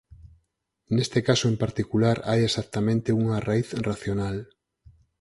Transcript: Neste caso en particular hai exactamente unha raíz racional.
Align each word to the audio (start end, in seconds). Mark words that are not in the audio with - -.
Neste 0.95 1.19
caso 1.27 1.45
en 1.51 1.57
particular 1.63 2.17
hai 2.29 2.39
exactamente 2.47 3.09
unha 3.21 3.37
raíz 3.47 3.69
racional. 3.89 4.37